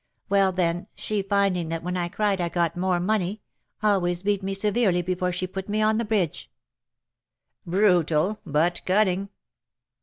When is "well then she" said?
0.29-1.21